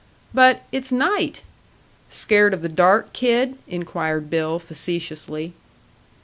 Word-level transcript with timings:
"But 0.33 0.63
it's 0.71 0.91
night!" 0.91 1.43
"Scared 2.09 2.55
of 2.55 2.63
the 2.63 2.69
dark, 2.69 3.13
kid?" 3.13 3.55
inquired 3.67 4.31
Bill, 4.31 4.57
facetiously. 4.57 5.53